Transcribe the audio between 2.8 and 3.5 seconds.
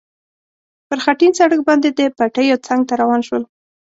ته روان شول.